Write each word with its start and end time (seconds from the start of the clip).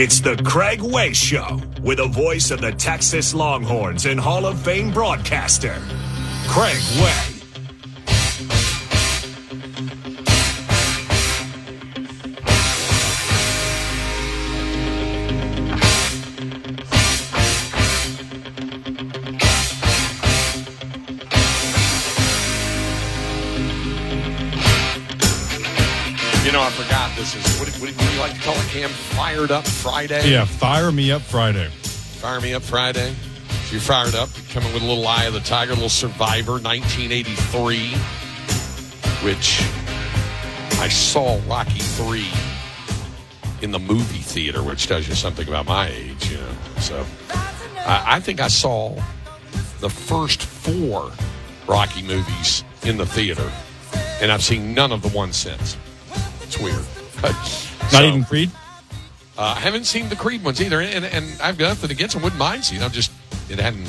It's 0.00 0.20
the 0.20 0.36
Craig 0.36 0.80
Way 0.80 1.12
Show 1.12 1.60
with 1.82 1.98
a 1.98 2.06
voice 2.06 2.52
of 2.52 2.60
the 2.60 2.70
Texas 2.70 3.34
Longhorns 3.34 4.06
and 4.06 4.20
Hall 4.20 4.46
of 4.46 4.62
Fame 4.62 4.92
broadcaster, 4.92 5.74
Craig 6.46 6.78
Way. 7.02 7.37
You 28.18 28.24
like 28.24 28.34
to 28.34 28.40
call 28.42 28.54
it, 28.54 28.66
Cam? 28.68 28.90
Fired 28.90 29.52
Up 29.52 29.64
Friday? 29.64 30.28
Yeah, 30.30 30.44
fire 30.44 30.90
me 30.90 31.12
up 31.12 31.22
Friday. 31.22 31.68
Fire 31.68 32.40
Me 32.40 32.52
Up 32.52 32.62
Friday. 32.62 33.14
So 33.48 33.72
you're 33.72 33.80
fired 33.80 34.16
up, 34.16 34.28
coming 34.50 34.72
with 34.72 34.82
a 34.82 34.86
little 34.86 35.06
Eye 35.06 35.26
of 35.26 35.34
the 35.34 35.40
Tiger, 35.40 35.70
a 35.70 35.74
little 35.74 35.88
Survivor 35.88 36.52
1983, 36.52 37.90
which 39.24 39.60
I 40.80 40.88
saw 40.88 41.40
Rocky 41.46 41.78
3 41.78 42.26
in 43.62 43.70
the 43.70 43.78
movie 43.78 44.18
theater, 44.18 44.64
which 44.64 44.88
tells 44.88 45.06
you 45.06 45.14
something 45.14 45.46
about 45.46 45.66
my 45.66 45.88
age, 45.88 46.30
you 46.30 46.38
know. 46.38 46.56
So 46.80 47.06
I, 47.30 48.16
I 48.16 48.20
think 48.20 48.40
I 48.40 48.48
saw 48.48 49.00
the 49.78 49.90
first 49.90 50.42
four 50.42 51.12
Rocky 51.68 52.02
movies 52.02 52.64
in 52.82 52.96
the 52.96 53.06
theater, 53.06 53.48
and 54.20 54.32
I've 54.32 54.42
seen 54.42 54.74
none 54.74 54.90
of 54.90 55.02
the 55.02 55.16
ones 55.16 55.36
since. 55.36 55.76
It's 56.42 56.58
weird. 56.58 56.84
Not 57.92 58.00
so- 58.00 58.08
even 58.08 58.24
Creed? 58.24 58.50
uh, 59.36 59.54
I 59.56 59.60
haven't 59.60 59.84
seen 59.84 60.08
the 60.08 60.16
Creed 60.16 60.42
ones 60.44 60.60
either, 60.60 60.80
and, 60.80 61.04
and 61.04 61.40
I've 61.40 61.58
got 61.58 61.68
nothing 61.68 61.90
against 61.90 62.14
them. 62.14 62.22
Wouldn't 62.22 62.38
mind 62.38 62.64
seeing. 62.64 62.80
them. 62.80 62.90
just 62.90 63.12
it 63.48 63.58
hadn't 63.58 63.86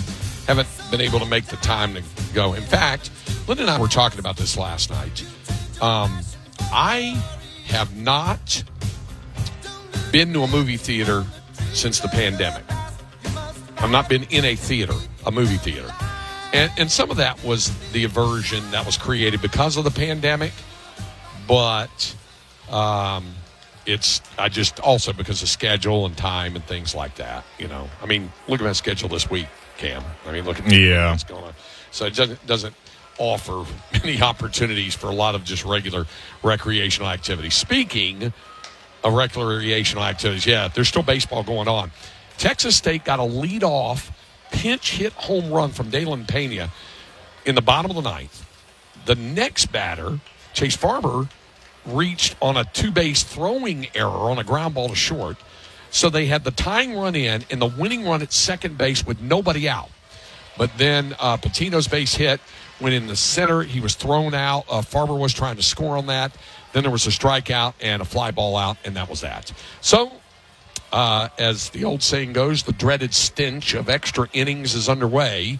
haven't 0.47 0.67
been 0.89 1.01
able 1.01 1.19
to 1.19 1.25
make 1.25 1.45
the 1.45 1.57
time 1.57 1.93
to 1.95 2.03
go. 2.33 2.53
In 2.53 2.63
fact, 2.63 3.11
Linda 3.47 3.63
and 3.63 3.71
I 3.71 3.79
were 3.79 3.87
talking 3.87 4.19
about 4.19 4.37
this 4.37 4.57
last 4.57 4.89
night. 4.89 5.23
Um, 5.81 6.21
I 6.71 7.21
have 7.65 7.95
not 7.95 8.63
been 10.11 10.33
to 10.33 10.41
a 10.43 10.47
movie 10.47 10.77
theater 10.77 11.25
since 11.73 11.99
the 11.99 12.07
pandemic. 12.07 12.63
I've 13.77 13.91
not 13.91 14.09
been 14.09 14.23
in 14.23 14.43
a 14.45 14.55
theater, 14.55 14.95
a 15.25 15.31
movie 15.31 15.57
theater, 15.57 15.91
and 16.53 16.71
and 16.77 16.91
some 16.91 17.09
of 17.11 17.17
that 17.17 17.43
was 17.43 17.71
the 17.91 18.03
aversion 18.03 18.69
that 18.71 18.85
was 18.85 18.97
created 18.97 19.41
because 19.41 19.77
of 19.77 19.83
the 19.83 19.91
pandemic, 19.91 20.51
but 21.47 22.15
um, 22.69 23.25
it's 23.89 24.21
I 24.37 24.49
just 24.49 24.79
also 24.79 25.13
because 25.13 25.41
of 25.41 25.49
schedule 25.49 26.05
and 26.05 26.15
time 26.15 26.55
and 26.55 26.63
things 26.65 26.93
like 26.95 27.15
that. 27.15 27.43
You 27.57 27.67
know, 27.67 27.89
I 28.01 28.05
mean, 28.05 28.31
look 28.47 28.61
at 28.61 28.65
my 28.65 28.73
schedule 28.73 29.09
this 29.09 29.29
week, 29.29 29.47
Cam. 29.77 30.03
I 30.27 30.31
mean, 30.31 30.45
look 30.45 30.59
at 30.59 30.71
Yeah. 30.71 31.09
what's 31.11 31.23
going 31.23 31.43
on. 31.43 31.53
So 31.91 32.05
it 32.05 32.13
doesn't 32.15 32.45
doesn't 32.45 32.75
offer 33.17 33.65
many 33.93 34.21
opportunities 34.21 34.95
for 34.95 35.07
a 35.07 35.13
lot 35.13 35.35
of 35.35 35.43
just 35.43 35.65
regular 35.65 36.05
recreational 36.43 37.09
activities. 37.09 37.55
Speaking 37.55 38.31
of 39.03 39.13
recreational 39.13 40.03
activities, 40.03 40.45
yeah, 40.45 40.67
there's 40.67 40.87
still 40.87 41.03
baseball 41.03 41.43
going 41.43 41.67
on. 41.67 41.91
Texas 42.37 42.75
State 42.75 43.03
got 43.03 43.19
a 43.19 43.23
lead 43.23 43.63
off 43.63 44.11
pinch 44.51 44.91
hit 44.97 45.13
home 45.13 45.51
run 45.51 45.71
from 45.71 45.89
Dalen 45.89 46.25
Pena 46.25 46.69
in 47.45 47.55
the 47.55 47.61
bottom 47.61 47.91
of 47.91 47.95
the 47.95 48.01
ninth. 48.09 48.45
The 49.05 49.15
next 49.15 49.67
batter, 49.71 50.19
Chase 50.53 50.75
Farmer, 50.75 51.27
reached 51.93 52.35
on 52.41 52.57
a 52.57 52.63
two 52.63 52.91
base 52.91 53.23
throwing 53.23 53.87
error 53.95 54.29
on 54.29 54.37
a 54.39 54.43
ground 54.43 54.75
ball 54.75 54.89
to 54.89 54.95
short. 54.95 55.37
So 55.91 56.09
they 56.09 56.27
had 56.27 56.43
the 56.43 56.51
tying 56.51 56.95
run 56.95 57.15
in 57.15 57.43
and 57.49 57.61
the 57.61 57.67
winning 57.67 58.05
run 58.05 58.21
at 58.21 58.31
second 58.31 58.77
base 58.77 59.05
with 59.05 59.21
nobody 59.21 59.67
out. 59.67 59.89
But 60.57 60.71
then 60.77 61.15
uh, 61.19 61.37
Patino's 61.37 61.87
base 61.87 62.15
hit 62.15 62.41
went 62.79 62.93
in 62.93 63.07
the 63.07 63.15
center. 63.15 63.63
He 63.63 63.79
was 63.79 63.95
thrown 63.95 64.33
out. 64.33 64.65
Uh, 64.69 64.81
Farmer 64.81 65.15
was 65.15 65.33
trying 65.33 65.55
to 65.55 65.63
score 65.63 65.97
on 65.97 66.07
that. 66.07 66.35
Then 66.73 66.83
there 66.83 66.91
was 66.91 67.07
a 67.07 67.09
strikeout 67.09 67.73
and 67.81 68.01
a 68.01 68.05
fly 68.05 68.31
ball 68.31 68.55
out, 68.55 68.77
and 68.85 68.95
that 68.95 69.09
was 69.09 69.21
that. 69.21 69.51
So, 69.81 70.11
uh, 70.91 71.29
as 71.37 71.69
the 71.69 71.83
old 71.83 72.03
saying 72.03 72.33
goes, 72.33 72.63
the 72.63 72.73
dreaded 72.73 73.13
stench 73.13 73.73
of 73.73 73.89
extra 73.89 74.27
innings 74.33 74.75
is 74.75 74.89
underway 74.89 75.59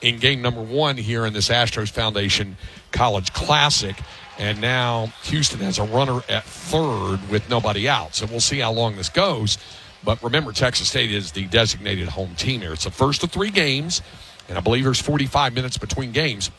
in 0.00 0.18
game 0.18 0.42
number 0.42 0.62
one 0.62 0.96
here 0.96 1.24
in 1.24 1.32
this 1.32 1.48
Astros 1.48 1.90
Foundation 1.90 2.56
College 2.90 3.32
Classic. 3.32 3.96
And 4.38 4.60
now 4.60 5.12
Houston 5.24 5.60
has 5.60 5.78
a 5.78 5.84
runner 5.84 6.20
at 6.28 6.44
third 6.44 7.18
with 7.30 7.48
nobody 7.48 7.88
out. 7.88 8.14
So 8.14 8.26
we'll 8.26 8.40
see 8.40 8.58
how 8.58 8.72
long 8.72 8.96
this 8.96 9.08
goes. 9.08 9.58
But 10.04 10.22
remember, 10.22 10.52
Texas 10.52 10.88
State 10.88 11.12
is 11.12 11.32
the 11.32 11.44
designated 11.46 12.08
home 12.08 12.34
team 12.34 12.60
here. 12.60 12.72
It's 12.72 12.84
the 12.84 12.90
first 12.90 13.22
of 13.22 13.30
three 13.30 13.50
games, 13.50 14.02
and 14.48 14.58
I 14.58 14.60
believe 14.60 14.84
there's 14.84 15.00
45 15.00 15.54
minutes 15.54 15.78
between 15.78 16.12
games. 16.12 16.50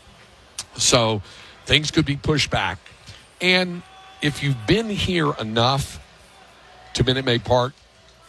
So 0.78 1.22
things 1.66 1.92
could 1.92 2.06
be 2.06 2.16
pushed 2.16 2.50
back. 2.50 2.80
And 3.42 3.84
if 4.22 4.42
you've 4.42 4.68
been 4.68 4.90
here 4.90 5.34
enough 5.40 6.00
to 6.94 7.04
Minute 7.04 7.26
Maid 7.26 7.44
Park 7.44 7.74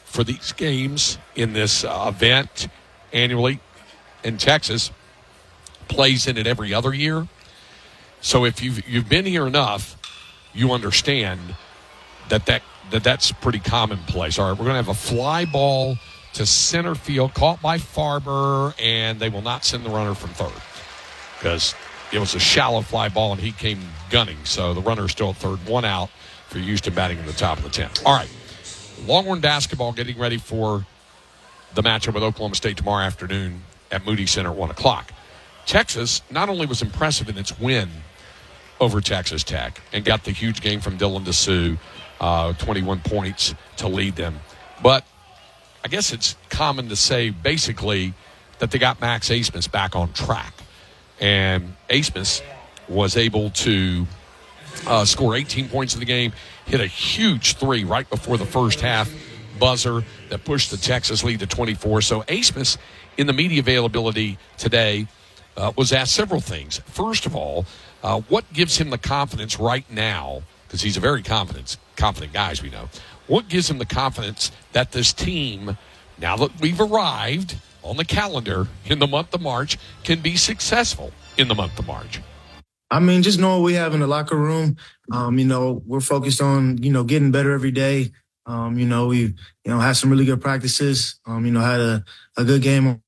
for 0.04 0.24
these 0.24 0.52
games 0.52 1.18
in 1.36 1.52
this 1.52 1.84
uh, 1.84 2.06
event 2.08 2.68
annually 3.12 3.60
in 4.24 4.38
Texas, 4.38 4.90
plays 5.86 6.26
in 6.26 6.36
it 6.36 6.46
every 6.46 6.74
other 6.74 6.92
year. 6.92 7.28
So 8.24 8.46
if 8.46 8.62
you've 8.62 8.88
you've 8.88 9.08
been 9.08 9.26
here 9.26 9.46
enough, 9.46 9.98
you 10.54 10.72
understand 10.72 11.40
that 12.30 12.46
that, 12.46 12.62
that 12.90 13.04
that's 13.04 13.30
pretty 13.32 13.58
commonplace. 13.58 14.38
All 14.38 14.48
right, 14.48 14.58
we're 14.58 14.64
going 14.64 14.82
to 14.82 14.82
have 14.82 14.88
a 14.88 14.94
fly 14.94 15.44
ball 15.44 15.98
to 16.32 16.46
center 16.46 16.94
field 16.94 17.34
caught 17.34 17.60
by 17.60 17.76
Farber, 17.76 18.72
and 18.80 19.20
they 19.20 19.28
will 19.28 19.42
not 19.42 19.62
send 19.62 19.84
the 19.84 19.90
runner 19.90 20.14
from 20.14 20.30
third 20.30 20.58
because 21.38 21.74
it 22.12 22.18
was 22.18 22.34
a 22.34 22.38
shallow 22.40 22.80
fly 22.80 23.10
ball 23.10 23.32
and 23.32 23.42
he 23.42 23.52
came 23.52 23.78
gunning. 24.08 24.38
So 24.44 24.72
the 24.72 24.80
runner 24.80 25.04
is 25.04 25.10
still 25.10 25.28
at 25.28 25.36
third, 25.36 25.58
one 25.66 25.84
out 25.84 26.08
for 26.48 26.58
Houston 26.58 26.94
batting 26.94 27.18
in 27.18 27.26
the 27.26 27.34
top 27.34 27.58
of 27.58 27.64
the 27.64 27.70
10th. 27.70 28.06
All 28.06 28.16
right, 28.16 28.30
Longhorn 29.06 29.40
basketball 29.40 29.92
getting 29.92 30.18
ready 30.18 30.38
for 30.38 30.86
the 31.74 31.82
matchup 31.82 32.14
with 32.14 32.22
Oklahoma 32.22 32.54
State 32.54 32.78
tomorrow 32.78 33.04
afternoon 33.04 33.60
at 33.92 34.06
Moody 34.06 34.24
Center 34.24 34.48
at 34.48 34.56
1 34.56 34.70
o'clock. 34.70 35.12
Texas 35.66 36.22
not 36.30 36.48
only 36.48 36.64
was 36.64 36.80
impressive 36.80 37.28
in 37.28 37.36
its 37.36 37.58
win 37.60 37.90
over 38.80 39.00
Texas 39.00 39.44
Tech 39.44 39.80
and 39.92 40.04
got 40.04 40.24
the 40.24 40.30
huge 40.30 40.60
game 40.60 40.80
from 40.80 40.98
Dylan 40.98 41.24
Disu, 41.24 41.78
uh, 42.20 42.52
21 42.54 43.00
points 43.00 43.54
to 43.76 43.88
lead 43.88 44.16
them, 44.16 44.40
but 44.82 45.04
I 45.84 45.88
guess 45.88 46.12
it's 46.14 46.36
common 46.48 46.88
to 46.88 46.96
say 46.96 47.28
basically 47.28 48.14
that 48.58 48.70
they 48.70 48.78
got 48.78 49.00
Max 49.02 49.28
Abmas 49.28 49.70
back 49.70 49.94
on 49.94 50.12
track. 50.14 50.54
And 51.20 51.76
Abmas 51.90 52.40
was 52.88 53.18
able 53.18 53.50
to 53.50 54.06
uh, 54.86 55.04
score 55.04 55.36
18 55.36 55.68
points 55.68 55.92
in 55.92 56.00
the 56.00 56.06
game, 56.06 56.32
hit 56.64 56.80
a 56.80 56.86
huge 56.86 57.56
three 57.56 57.84
right 57.84 58.08
before 58.08 58.38
the 58.38 58.46
first 58.46 58.80
half 58.80 59.12
buzzer 59.58 60.02
that 60.30 60.44
pushed 60.44 60.70
the 60.70 60.78
Texas 60.78 61.22
lead 61.22 61.40
to 61.40 61.46
24. 61.46 62.00
So 62.00 62.22
Abmas, 62.22 62.78
in 63.18 63.26
the 63.26 63.32
media 63.34 63.60
availability 63.60 64.38
today, 64.56 65.06
uh, 65.56 65.72
was 65.76 65.92
asked 65.92 66.14
several 66.14 66.40
things. 66.40 66.78
First 66.86 67.26
of 67.26 67.36
all, 67.36 67.66
uh, 68.04 68.20
what 68.28 68.44
gives 68.52 68.76
him 68.76 68.90
the 68.90 68.98
confidence 68.98 69.58
right 69.58 69.90
now? 69.90 70.42
Because 70.66 70.82
he's 70.82 70.98
a 70.98 71.00
very 71.00 71.22
confident, 71.22 71.78
confident 71.96 72.34
guy, 72.34 72.50
as 72.50 72.62
we 72.62 72.68
know. 72.68 72.90
What 73.26 73.48
gives 73.48 73.68
him 73.68 73.78
the 73.78 73.86
confidence 73.86 74.52
that 74.72 74.92
this 74.92 75.14
team, 75.14 75.78
now 76.18 76.36
that 76.36 76.60
we've 76.60 76.80
arrived 76.80 77.56
on 77.82 77.96
the 77.96 78.04
calendar 78.04 78.68
in 78.84 78.98
the 78.98 79.06
month 79.06 79.32
of 79.32 79.40
March, 79.40 79.78
can 80.04 80.20
be 80.20 80.36
successful 80.36 81.12
in 81.38 81.48
the 81.48 81.54
month 81.54 81.78
of 81.78 81.86
March? 81.86 82.20
I 82.90 83.00
mean, 83.00 83.22
just 83.22 83.40
knowing 83.40 83.62
we 83.62 83.72
have 83.74 83.94
in 83.94 84.00
the 84.00 84.06
locker 84.06 84.36
room. 84.36 84.76
Um, 85.10 85.38
you 85.38 85.46
know, 85.46 85.82
we're 85.86 86.00
focused 86.00 86.42
on 86.42 86.82
you 86.82 86.92
know 86.92 87.04
getting 87.04 87.30
better 87.30 87.52
every 87.52 87.72
day. 87.72 88.12
Um, 88.44 88.78
you 88.78 88.84
know, 88.84 89.06
we've 89.06 89.34
you 89.64 89.72
know 89.72 89.80
had 89.80 89.94
some 89.94 90.10
really 90.10 90.26
good 90.26 90.42
practices. 90.42 91.18
Um, 91.26 91.46
you 91.46 91.52
know, 91.52 91.60
had 91.60 91.80
a, 91.80 92.04
a 92.36 92.44
good 92.44 92.60
game 92.60 93.00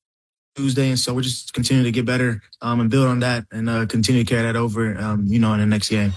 Tuesday, 0.57 0.89
and 0.89 0.99
so 0.99 1.13
we're 1.13 1.21
just 1.21 1.53
continuing 1.53 1.85
to 1.85 1.91
get 1.91 2.05
better 2.05 2.41
um, 2.63 2.79
and 2.79 2.89
build 2.89 3.07
on 3.07 3.19
that 3.19 3.45
and 3.51 3.69
uh, 3.69 3.85
continue 3.85 4.23
to 4.23 4.29
carry 4.29 4.41
that 4.41 4.55
over. 4.55 4.97
Um, 4.97 5.25
you 5.27 5.37
know, 5.37 5.53
in 5.53 5.59
the 5.59 5.65
next 5.67 5.89
game. 5.89 6.13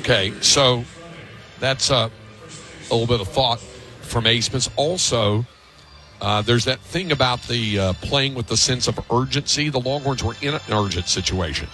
Okay, 0.00 0.32
so 0.40 0.84
that's 1.58 1.90
uh, 1.90 2.08
a 2.90 2.94
little 2.94 3.08
bit 3.08 3.20
of 3.20 3.28
thought 3.28 3.58
from 4.02 4.24
Abmas. 4.24 4.70
Also, 4.76 5.44
uh, 6.20 6.42
there's 6.42 6.64
that 6.66 6.78
thing 6.78 7.10
about 7.10 7.42
the 7.42 7.78
uh, 7.78 7.92
playing 7.94 8.34
with 8.34 8.46
the 8.46 8.56
sense 8.56 8.86
of 8.86 9.00
urgency. 9.10 9.68
The 9.68 9.80
Longhorns 9.80 10.22
were 10.22 10.36
in 10.40 10.54
an 10.54 10.60
urgent 10.70 11.08
situation. 11.08 11.68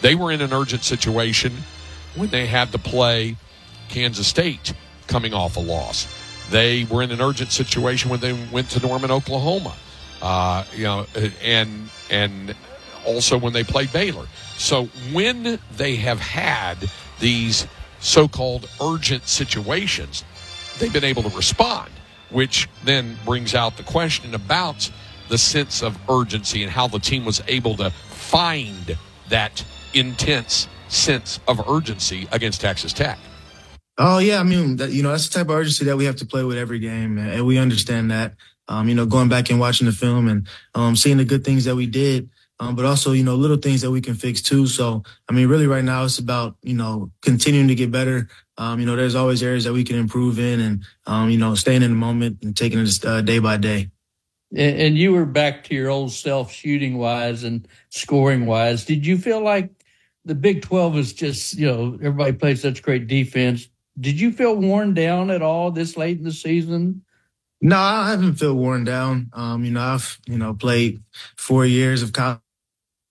They 0.00 0.14
were 0.14 0.32
in 0.32 0.40
an 0.40 0.52
urgent 0.52 0.82
situation 0.82 1.52
when 2.16 2.30
they 2.30 2.46
had 2.46 2.72
to 2.72 2.78
play 2.78 3.36
Kansas 3.90 4.26
State 4.26 4.72
coming 5.08 5.34
off 5.34 5.56
a 5.56 5.60
loss. 5.60 6.08
They 6.50 6.84
were 6.84 7.02
in 7.02 7.10
an 7.10 7.20
urgent 7.20 7.52
situation 7.52 8.10
when 8.10 8.20
they 8.20 8.32
went 8.50 8.70
to 8.70 8.80
Norman, 8.80 9.10
Oklahoma. 9.10 9.74
Uh, 10.22 10.64
you 10.74 10.84
know, 10.84 11.04
and 11.42 11.90
and 12.08 12.54
also 13.04 13.36
when 13.36 13.52
they 13.52 13.64
played 13.64 13.92
Baylor. 13.92 14.26
So 14.56 14.86
when 15.12 15.58
they 15.76 15.96
have 15.96 16.20
had 16.20 16.76
these 17.18 17.66
so-called 18.00 18.68
urgent 18.80 19.26
situations, 19.26 20.24
they've 20.78 20.92
been 20.92 21.04
able 21.04 21.24
to 21.24 21.36
respond. 21.36 21.90
which 22.32 22.68
then 22.84 23.16
brings 23.24 23.54
out 23.54 23.76
the 23.76 23.82
question 23.82 24.34
about 24.34 24.90
the 25.28 25.38
sense 25.38 25.82
of 25.82 25.96
urgency 26.08 26.62
and 26.62 26.70
how 26.72 26.88
the 26.88 26.98
team 26.98 27.24
was 27.24 27.42
able 27.48 27.76
to 27.76 27.90
find 27.90 28.96
that 29.28 29.64
intense 29.94 30.68
sense 30.88 31.40
of 31.48 31.68
urgency 31.68 32.26
against 32.32 32.60
Texas 32.60 32.92
Tech. 32.92 33.18
Oh 33.98 34.18
yeah, 34.18 34.40
I 34.40 34.42
mean, 34.42 34.76
that, 34.76 34.90
you 34.90 35.02
know, 35.02 35.10
that's 35.10 35.28
the 35.28 35.34
type 35.38 35.48
of 35.48 35.56
urgency 35.56 35.84
that 35.84 35.96
we 35.96 36.06
have 36.06 36.16
to 36.16 36.26
play 36.26 36.42
with 36.44 36.56
every 36.56 36.78
game, 36.78 37.18
and 37.18 37.46
we 37.46 37.58
understand 37.58 38.10
that. 38.10 38.34
Um, 38.72 38.88
you 38.88 38.94
know, 38.94 39.04
going 39.04 39.28
back 39.28 39.50
and 39.50 39.60
watching 39.60 39.86
the 39.86 39.92
film 39.92 40.28
and 40.28 40.48
um, 40.74 40.96
seeing 40.96 41.18
the 41.18 41.26
good 41.26 41.44
things 41.44 41.66
that 41.66 41.76
we 41.76 41.86
did, 41.86 42.30
um, 42.58 42.74
but 42.74 42.86
also 42.86 43.12
you 43.12 43.22
know 43.22 43.34
little 43.34 43.58
things 43.58 43.82
that 43.82 43.90
we 43.90 44.00
can 44.00 44.14
fix 44.14 44.40
too. 44.40 44.66
So 44.66 45.02
I 45.28 45.34
mean, 45.34 45.46
really, 45.46 45.66
right 45.66 45.84
now 45.84 46.04
it's 46.04 46.18
about 46.18 46.56
you 46.62 46.74
know 46.74 47.10
continuing 47.20 47.68
to 47.68 47.74
get 47.74 47.90
better. 47.90 48.28
Um, 48.56 48.80
you 48.80 48.86
know, 48.86 48.96
there's 48.96 49.14
always 49.14 49.42
areas 49.42 49.64
that 49.64 49.74
we 49.74 49.84
can 49.84 49.96
improve 49.96 50.38
in, 50.38 50.60
and 50.60 50.84
um, 51.06 51.28
you 51.28 51.36
know, 51.36 51.54
staying 51.54 51.82
in 51.82 51.90
the 51.90 51.96
moment 51.96 52.38
and 52.42 52.56
taking 52.56 52.78
it 52.78 53.04
uh, 53.04 53.20
day 53.20 53.40
by 53.40 53.58
day. 53.58 53.90
And 54.56 54.96
you 54.96 55.12
were 55.12 55.26
back 55.26 55.64
to 55.64 55.74
your 55.74 55.90
old 55.90 56.12
self, 56.12 56.50
shooting 56.50 56.96
wise 56.96 57.44
and 57.44 57.68
scoring 57.90 58.46
wise. 58.46 58.86
Did 58.86 59.04
you 59.04 59.18
feel 59.18 59.42
like 59.42 59.70
the 60.24 60.34
Big 60.34 60.62
Twelve 60.62 60.96
is 60.96 61.12
just 61.12 61.58
you 61.58 61.66
know 61.66 61.94
everybody 61.94 62.32
plays 62.32 62.62
such 62.62 62.82
great 62.82 63.06
defense? 63.06 63.68
Did 64.00 64.18
you 64.18 64.32
feel 64.32 64.56
worn 64.56 64.94
down 64.94 65.30
at 65.30 65.42
all 65.42 65.70
this 65.70 65.98
late 65.98 66.16
in 66.16 66.24
the 66.24 66.32
season? 66.32 67.02
No, 67.64 67.78
I 67.78 68.10
haven't 68.10 68.34
felt 68.34 68.56
worn 68.56 68.82
down. 68.82 69.30
Um, 69.32 69.64
you 69.64 69.70
know, 69.70 69.80
I've 69.80 70.18
you 70.26 70.36
know 70.36 70.52
played 70.52 71.00
four 71.36 71.64
years 71.64 72.02
of 72.02 72.12
college 72.12 72.40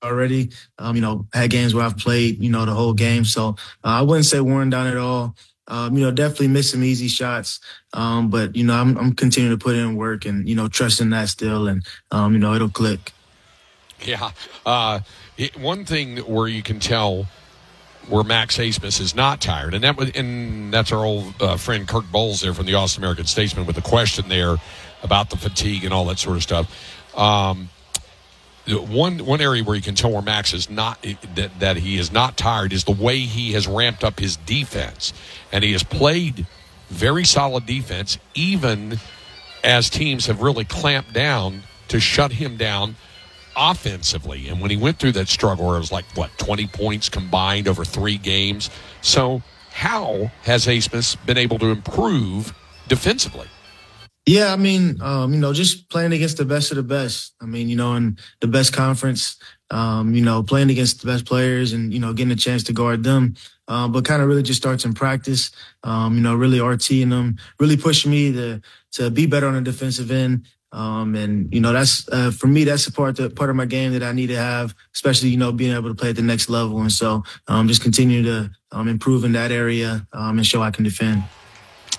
already. 0.04 0.52
Um, 0.78 0.98
you 0.98 1.02
know, 1.02 1.26
had 1.34 1.50
games 1.50 1.74
where 1.74 1.86
I've 1.86 1.98
played 1.98 2.44
you 2.44 2.50
know 2.50 2.66
the 2.66 2.74
whole 2.74 2.94
game, 2.94 3.24
so 3.24 3.56
uh, 3.84 4.00
I 4.00 4.02
wouldn't 4.02 4.26
say 4.26 4.42
worn 4.42 4.70
down 4.70 4.88
at 4.88 4.98
all. 4.98 5.36
Um, 5.68 5.96
you 5.98 6.04
know, 6.04 6.12
definitely 6.12 6.50
miss 6.50 6.72
some 6.72 6.84
easy 6.84 7.08
shots, 7.08 7.62
um, 7.94 8.30
but 8.30 8.54
you 8.54 8.66
know, 8.66 8.74
I'm, 8.74 8.98
I'm 8.98 9.14
continuing 9.14 9.58
to 9.58 9.64
put 9.64 9.78
in 9.78 9.96
work 9.96 10.26
and 10.26 10.48
you 10.50 10.56
know, 10.56 10.68
trusting 10.68 11.12
that 11.12 11.30
still, 11.30 11.70
and 11.70 11.86
um, 12.12 12.34
you 12.34 12.40
know, 12.40 12.54
it'll 12.54 12.68
click. 12.68 13.14
Yeah, 14.02 14.32
uh, 14.66 15.00
it, 15.38 15.58
one 15.58 15.86
thing 15.86 16.18
where 16.18 16.50
you 16.50 16.62
can 16.62 16.82
tell 16.82 17.28
where 18.08 18.24
Max 18.24 18.58
Abmas 18.58 19.00
is 19.00 19.16
not 19.16 19.42
tired, 19.42 19.74
and 19.74 19.84
that 19.84 19.98
was, 19.98 20.12
and 20.12 20.74
that's 20.74 20.92
our 20.92 21.06
old 21.06 21.34
uh, 21.42 21.58
friend 21.58 21.88
Kirk 21.88 22.06
Bohls 22.06 22.42
there 22.42 22.54
from 22.54 22.66
the 22.66 22.74
Austin 22.74 23.04
American 23.04 23.26
Statesman 23.26 23.66
with 23.66 23.78
a 23.78 23.82
question 23.82 24.28
there 24.30 24.58
about 25.04 25.30
the 25.30 25.38
fatigue 25.38 25.84
and 25.84 25.94
all 25.94 26.06
that 26.06 26.20
sort 26.20 26.36
of 26.36 26.44
stuff. 26.44 27.18
Um, 27.18 27.70
one 28.68 29.26
one 29.26 29.42
area 29.42 29.64
where 29.64 29.76
you 29.76 29.82
can 29.82 29.96
tell 29.96 30.12
where 30.12 30.22
Max 30.22 30.54
is 30.54 30.70
not 30.70 31.02
that, 31.36 31.60
that 31.60 31.78
he 31.78 31.98
is 31.98 32.12
not 32.12 32.38
tired 32.38 32.74
is 32.74 32.84
the 32.84 32.92
way 32.92 33.20
he 33.20 33.54
has 33.54 33.68
ramped 33.68 34.04
up 34.04 34.20
his 34.20 34.38
defense, 34.38 35.14
and 35.52 35.64
he 35.64 35.72
has 35.72 35.84
played 35.84 36.46
very 36.90 37.24
solid 37.24 37.66
defense 37.66 38.18
even 38.36 39.00
as 39.64 39.90
teams 39.90 40.26
have 40.26 40.42
really 40.42 40.66
clamped 40.66 41.14
down 41.14 41.64
to 41.88 42.00
shut 42.00 42.34
him 42.34 42.58
down 42.58 42.96
offensively. 43.56 44.48
And 44.50 44.62
when 44.62 44.72
he 44.72 44.78
went 44.78 45.00
through 45.00 45.14
that 45.14 45.28
struggle, 45.28 45.74
it 45.76 45.80
was 45.80 45.92
like, 45.92 46.06
what, 46.16 46.30
20 46.38 46.68
points 46.68 47.10
combined 47.10 47.68
over 47.68 47.84
three 47.86 48.18
games. 48.18 48.70
So, 49.02 49.42
how 49.72 50.30
has 50.44 50.68
Abmas 50.68 51.18
been 51.26 51.38
able 51.38 51.58
to 51.60 51.68
improve 51.68 52.54
defensively? 52.88 53.48
Yeah, 54.28 54.54
I 54.54 54.56
mean, 54.56 55.02
um, 55.02 55.34
you 55.34 55.40
know, 55.40 55.52
just 55.52 55.90
playing 55.90 56.14
against 56.14 56.38
the 56.38 56.46
best 56.46 56.72
of 56.72 56.78
the 56.78 56.84
best. 56.84 57.34
I 57.42 57.46
mean, 57.46 57.70
you 57.70 57.76
know, 57.76 57.96
in 57.96 58.20
the 58.40 58.48
best 58.48 58.72
conference, 58.72 59.38
um, 59.72 60.14
you 60.14 60.22
know, 60.22 60.44
playing 60.44 60.70
against 60.70 61.02
the 61.02 61.08
best 61.08 61.26
players 61.26 61.74
and, 61.74 61.92
you 61.92 62.00
know, 62.00 62.14
getting 62.14 62.32
a 62.32 62.36
chance 62.36 62.64
to 62.66 62.74
guard 62.74 63.04
them. 63.04 63.34
Uh, 63.68 63.88
but 63.88 64.06
kind 64.06 64.22
of 64.22 64.28
really 64.28 64.44
just 64.44 64.62
starts 64.62 64.86
in 64.86 64.94
practice, 64.94 65.50
um, 65.84 66.16
you 66.16 66.22
know, 66.22 66.36
really 66.36 66.60
RTing 66.60 67.10
them, 67.10 67.38
really 67.60 67.78
pushing 67.78 68.12
me 68.12 68.32
to, 68.32 68.62
to 68.92 69.10
be 69.10 69.26
better 69.26 69.48
on 69.48 69.56
the 69.56 69.62
defensive 69.62 70.12
end 70.12 70.46
um, 70.74 71.16
and 71.16 71.54
you 71.54 71.60
know, 71.60 71.74
that's 71.74 72.08
uh, 72.10 72.32
for 72.32 72.48
me, 72.48 72.64
that's 72.64 72.88
a 72.88 72.92
part 72.92 73.18
that, 73.18 73.36
part 73.36 73.50
of 73.50 73.56
my 73.56 73.66
game 73.66 73.92
that 73.94 74.04
I 74.04 74.14
need 74.14 74.28
to 74.28 74.38
have, 74.38 74.74
especially 74.94 75.30
you 75.30 75.38
know 75.38 75.52
being 75.52 75.76
able 75.76 75.90
to 75.90 75.96
play 75.96 76.10
at 76.10 76.16
the 76.16 76.22
next 76.22 76.50
level. 76.50 76.80
And 76.80 76.92
so, 76.92 77.24
um, 77.48 77.68
just 77.68 77.82
continue 77.82 78.24
to 78.24 78.52
um, 78.72 78.88
improve 78.88 79.26
in 79.26 79.34
that 79.34 79.52
area 79.52 80.08
um, 80.14 80.38
and 80.38 80.48
show 80.48 80.62
I 80.62 80.72
can 80.72 80.84
defend. 80.84 81.24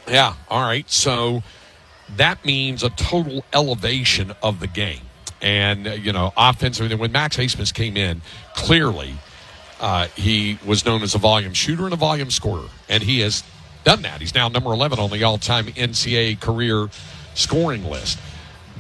Yeah. 0.08 0.34
All 0.48 0.62
right. 0.62 0.88
So 0.90 1.42
that 2.16 2.44
means 2.44 2.82
a 2.82 2.90
total 2.90 3.44
elevation 3.52 4.32
of 4.42 4.60
the 4.60 4.66
game, 4.66 5.02
and 5.42 5.86
uh, 5.86 5.90
you 5.92 6.12
know, 6.12 6.32
offensively. 6.36 6.94
When 6.96 7.12
Max 7.12 7.36
Abmas 7.36 7.74
came 7.74 7.98
in, 7.98 8.22
clearly 8.54 9.14
uh, 9.80 10.06
he 10.16 10.58
was 10.64 10.86
known 10.86 11.02
as 11.02 11.14
a 11.14 11.18
volume 11.18 11.52
shooter 11.52 11.84
and 11.84 11.92
a 11.92 11.96
volume 11.96 12.30
scorer, 12.30 12.68
and 12.88 13.02
he 13.02 13.20
has 13.20 13.44
done 13.84 14.00
that. 14.02 14.20
He's 14.20 14.34
now 14.34 14.48
number 14.48 14.72
11 14.72 14.98
on 14.98 15.10
the 15.10 15.24
all-time 15.24 15.66
NCAA 15.66 16.40
career 16.40 16.88
scoring 17.34 17.84
list 17.84 18.18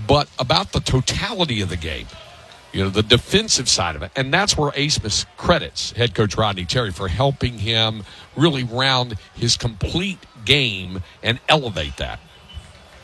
but 0.06 0.28
about 0.38 0.72
the 0.72 0.80
totality 0.80 1.60
of 1.60 1.68
the 1.68 1.76
game. 1.76 2.06
You 2.72 2.84
know, 2.84 2.90
the 2.90 3.02
defensive 3.02 3.68
side 3.68 3.96
of 3.96 4.02
it. 4.02 4.12
And 4.16 4.32
that's 4.32 4.56
where 4.56 4.70
Abmas 4.70 5.26
credits 5.36 5.92
head 5.92 6.14
coach 6.14 6.36
Rodney 6.36 6.64
Terry 6.64 6.90
for 6.90 7.06
helping 7.06 7.58
him 7.58 8.02
really 8.34 8.64
round 8.64 9.16
his 9.34 9.58
complete 9.58 10.18
game 10.44 11.02
and 11.22 11.38
elevate 11.48 11.98
that. 11.98 12.18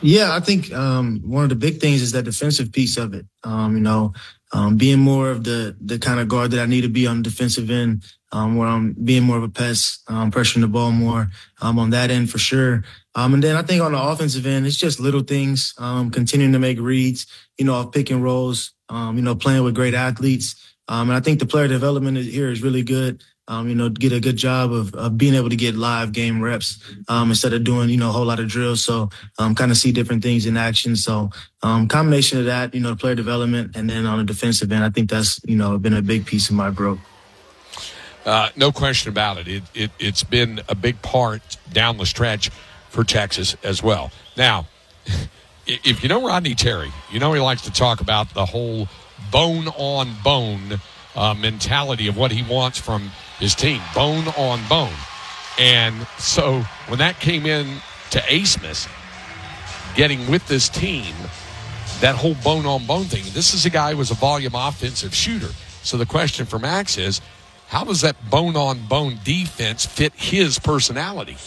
Yeah, 0.01 0.33
I 0.33 0.39
think 0.39 0.71
um, 0.71 1.21
one 1.25 1.43
of 1.43 1.49
the 1.49 1.55
big 1.55 1.79
things 1.79 2.01
is 2.01 2.13
that 2.13 2.23
defensive 2.23 2.71
piece 2.71 2.97
of 2.97 3.13
it. 3.13 3.25
Um, 3.43 3.75
you 3.75 3.81
know, 3.81 4.13
um, 4.53 4.77
being 4.77 4.99
more 4.99 5.29
of 5.29 5.43
the 5.43 5.75
the 5.81 5.99
kind 5.99 6.19
of 6.19 6.27
guard 6.27 6.51
that 6.51 6.61
I 6.61 6.65
need 6.65 6.81
to 6.81 6.89
be 6.89 7.05
on 7.05 7.17
the 7.17 7.29
defensive 7.29 7.69
end, 7.69 8.03
um, 8.31 8.55
where 8.55 8.67
I'm 8.67 8.93
being 8.93 9.23
more 9.23 9.37
of 9.37 9.43
a 9.43 9.49
pest, 9.49 10.03
um, 10.07 10.31
pressuring 10.31 10.61
the 10.61 10.67
ball 10.67 10.91
more 10.91 11.29
um, 11.61 11.77
on 11.77 11.89
that 11.91 12.11
end 12.11 12.29
for 12.29 12.37
sure. 12.37 12.83
Um, 13.19 13.33
and 13.33 13.43
then 13.43 13.57
I 13.57 13.63
think 13.63 13.81
on 13.81 13.91
the 13.91 14.01
offensive 14.01 14.45
end, 14.45 14.65
it's 14.65 14.77
just 14.77 14.97
little 15.01 15.23
things, 15.23 15.73
um, 15.77 16.09
continuing 16.09 16.53
to 16.53 16.59
make 16.59 16.79
reads, 16.79 17.27
you 17.57 17.65
know, 17.65 17.75
of 17.81 17.91
pick 17.91 18.11
and 18.11 18.23
rolls, 18.23 18.71
um, 18.87 19.17
you 19.17 19.21
know, 19.21 19.35
playing 19.35 19.61
with 19.65 19.75
great 19.75 19.93
athletes. 19.93 20.55
Um, 20.87 21.09
and 21.09 21.17
I 21.17 21.19
think 21.19 21.39
the 21.39 21.45
player 21.45 21.67
development 21.67 22.17
here 22.17 22.49
is 22.49 22.63
really 22.63 22.81
good. 22.81 23.21
Um, 23.49 23.67
you 23.67 23.75
know, 23.75 23.89
get 23.89 24.13
a 24.13 24.21
good 24.21 24.37
job 24.37 24.71
of, 24.71 24.95
of 24.95 25.17
being 25.17 25.35
able 25.35 25.49
to 25.49 25.57
get 25.57 25.75
live 25.75 26.13
game 26.13 26.39
reps 26.39 26.81
um, 27.09 27.29
instead 27.29 27.51
of 27.51 27.65
doing, 27.65 27.89
you 27.89 27.97
know, 27.97 28.07
a 28.07 28.13
whole 28.13 28.25
lot 28.25 28.39
of 28.39 28.47
drills. 28.47 28.85
So 28.85 29.09
kind 29.37 29.69
of 29.69 29.75
see 29.75 29.91
different 29.91 30.23
things 30.23 30.45
in 30.45 30.55
action. 30.55 30.95
So 30.95 31.29
combination 31.61 32.39
of 32.39 32.45
that, 32.45 32.73
you 32.73 32.79
know, 32.79 32.91
the 32.91 32.95
player 32.95 33.15
development, 33.15 33.75
and 33.75 33.89
then 33.89 34.05
on 34.05 34.19
the 34.19 34.23
defensive 34.23 34.71
end, 34.71 34.85
I 34.85 34.91
think 34.91 35.09
that's, 35.09 35.41
you 35.43 35.57
know, 35.57 35.77
been 35.77 35.93
a 35.93 36.01
big 36.01 36.25
piece 36.25 36.49
of 36.49 36.55
my 36.55 36.69
growth. 36.69 36.99
Uh, 38.25 38.47
no 38.55 38.71
question 38.71 39.09
about 39.09 39.39
it. 39.39 39.47
It, 39.49 39.63
it. 39.73 39.91
It's 39.99 40.23
been 40.23 40.61
a 40.69 40.75
big 40.75 41.01
part 41.01 41.41
down 41.73 41.97
the 41.97 42.05
stretch 42.05 42.49
for 42.89 43.03
Texas 43.03 43.55
as 43.63 43.81
well. 43.81 44.11
Now, 44.35 44.67
if 45.67 46.03
you 46.03 46.09
know 46.09 46.25
Rodney 46.25 46.55
Terry, 46.55 46.91
you 47.11 47.19
know 47.19 47.33
he 47.33 47.39
likes 47.39 47.61
to 47.63 47.71
talk 47.71 48.01
about 48.01 48.33
the 48.33 48.45
whole 48.45 48.87
bone 49.31 49.67
on 49.69 50.15
bone 50.23 50.79
uh, 51.15 51.33
mentality 51.33 52.07
of 52.07 52.17
what 52.17 52.31
he 52.31 52.43
wants 52.43 52.79
from 52.79 53.11
his 53.39 53.55
team, 53.55 53.81
bone 53.93 54.27
on 54.37 54.59
bone. 54.67 54.93
And 55.59 56.07
so 56.17 56.61
when 56.87 56.99
that 56.99 57.19
came 57.19 57.45
in 57.45 57.81
to 58.11 58.19
Abmas, 58.19 58.87
getting 59.95 60.29
with 60.29 60.47
this 60.47 60.69
team, 60.69 61.13
that 61.99 62.15
whole 62.15 62.35
bone 62.35 62.65
on 62.65 62.85
bone 62.85 63.05
thing, 63.05 63.23
this 63.33 63.53
is 63.53 63.65
a 63.65 63.69
guy 63.69 63.91
who 63.91 63.97
was 63.97 64.11
a 64.11 64.15
volume 64.15 64.55
offensive 64.55 65.13
shooter. 65.13 65.49
So 65.83 65.97
the 65.97 66.05
question 66.05 66.45
for 66.45 66.59
Max 66.59 66.97
is, 66.97 67.21
how 67.67 67.83
does 67.83 68.01
that 68.01 68.29
bone 68.29 68.55
on 68.55 68.87
bone 68.87 69.19
defense 69.23 69.85
fit 69.85 70.13
his 70.13 70.57
personality? 70.57 71.37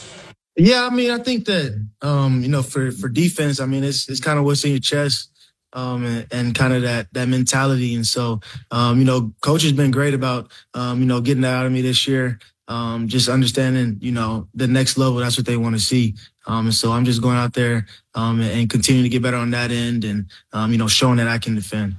Yeah, 0.56 0.86
I 0.90 0.94
mean, 0.94 1.10
I 1.10 1.18
think 1.18 1.46
that 1.46 1.88
um, 2.02 2.42
you 2.42 2.48
know, 2.48 2.62
for 2.62 2.92
for 2.92 3.08
defense, 3.08 3.60
I 3.60 3.66
mean, 3.66 3.84
it's 3.84 4.08
it's 4.08 4.20
kind 4.20 4.38
of 4.38 4.44
what's 4.44 4.64
in 4.64 4.70
your 4.72 4.80
chest. 4.80 5.30
Um, 5.74 6.04
and, 6.04 6.26
and 6.30 6.54
kind 6.54 6.74
of 6.74 6.82
that 6.82 7.06
that 7.14 7.28
mentality. 7.28 7.94
And 7.94 8.06
so, 8.06 8.40
um, 8.70 8.98
you 8.98 9.06
know, 9.06 9.32
coach 9.40 9.62
has 9.62 9.72
been 9.72 9.90
great 9.90 10.12
about, 10.12 10.52
um, 10.74 11.00
you 11.00 11.06
know, 11.06 11.22
getting 11.22 11.40
that 11.44 11.54
out 11.54 11.64
of 11.64 11.72
me 11.72 11.80
this 11.80 12.06
year. 12.06 12.38
Um, 12.68 13.08
just 13.08 13.30
understanding, 13.30 13.96
you 14.02 14.12
know, 14.12 14.48
the 14.54 14.66
next 14.66 14.98
level. 14.98 15.16
That's 15.16 15.38
what 15.38 15.46
they 15.46 15.56
want 15.56 15.74
to 15.74 15.80
see. 15.80 16.14
Um, 16.46 16.66
and 16.66 16.74
so 16.74 16.92
I'm 16.92 17.06
just 17.06 17.22
going 17.22 17.36
out 17.36 17.54
there 17.54 17.86
um, 18.14 18.40
and, 18.40 18.50
and 18.50 18.70
continuing 18.70 19.04
to 19.04 19.08
get 19.08 19.22
better 19.22 19.38
on 19.38 19.50
that 19.52 19.70
end, 19.70 20.04
and 20.04 20.26
um, 20.52 20.72
you 20.72 20.78
know, 20.78 20.88
showing 20.88 21.16
that 21.16 21.28
I 21.28 21.38
can 21.38 21.54
defend. 21.54 21.96